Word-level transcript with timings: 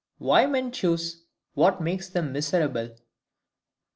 Why 0.17 0.47
men 0.47 0.71
choose 0.71 1.25
what 1.53 1.79
makes 1.79 2.09
them 2.09 2.33
miserable. 2.33 2.95